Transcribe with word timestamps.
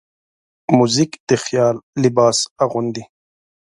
موزیک 0.75 1.11
د 1.27 1.29
خیال 1.43 1.75
لباس 2.03 2.37
اغوندي. 2.63 3.03